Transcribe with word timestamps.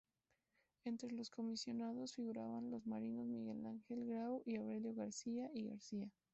Entre 0.83 1.11
los 1.11 1.29
comisionados 1.29 2.15
figuraban 2.15 2.71
los 2.71 2.87
marinos 2.87 3.27
Miguel 3.27 3.61
Grau 4.07 4.41
y 4.47 4.55
Aurelio 4.55 4.95
García 4.95 5.51
y 5.53 5.65
García. 5.67 6.09